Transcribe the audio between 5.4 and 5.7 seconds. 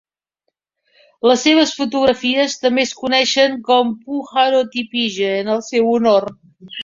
en el